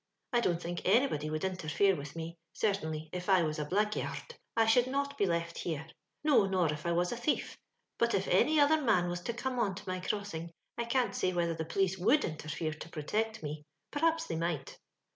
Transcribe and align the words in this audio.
I 0.33 0.39
don't 0.39 0.59
think 0.59 0.81
anybody 0.83 1.29
would 1.29 1.43
interfere 1.43 1.95
witii 1.95 2.15
me; 2.15 2.35
certainly, 2.53 3.11
if 3.13 3.29
I 3.29 3.43
was 3.43 3.59
a 3.59 3.65
blaggya'rd 3.65 4.33
I 4.57 4.65
should 4.65 4.87
not 4.87 5.15
be 5.15 5.27
left 5.27 5.59
here; 5.59 5.85
no, 6.23 6.47
nor 6.47 6.73
if 6.73 6.87
I 6.87 6.91
was 6.91 7.11
a 7.11 7.15
thief; 7.15 7.55
but 7.99 8.15
if 8.15 8.27
any 8.27 8.59
other 8.59 8.81
man 8.81 9.09
was 9.09 9.21
to 9.21 9.33
come 9.35 9.59
on 9.59 9.75
to^ 9.75 9.85
my 9.85 9.99
crossing, 9.99 10.49
I 10.75 10.85
can't 10.85 11.13
say 11.13 11.33
whether 11.33 11.53
the 11.53 11.65
jiohce 11.65 11.99
would 11.99 12.25
interfere 12.25 12.73
to 12.73 12.89
protect 12.89 13.43
me— 13.43 13.61
p'rhaps 13.91 14.25
they 14.25 14.37
might. 14.37 14.79